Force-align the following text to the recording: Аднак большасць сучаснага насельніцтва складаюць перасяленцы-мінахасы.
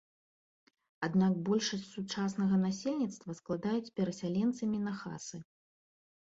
Аднак 1.07 1.33
большасць 1.49 1.91
сучаснага 1.97 2.55
насельніцтва 2.65 3.37
складаюць 3.43 3.93
перасяленцы-мінахасы. 4.03 5.37